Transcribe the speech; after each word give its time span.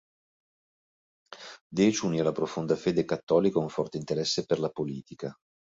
Decio 1.69 2.07
unì 2.07 2.19
alla 2.19 2.31
profonda 2.31 2.75
fede 2.75 3.05
cattolica 3.05 3.59
un 3.59 3.69
forte 3.69 3.97
interesse 3.97 4.45
per 4.47 4.57
la 4.57 4.69
politica. 4.71 5.31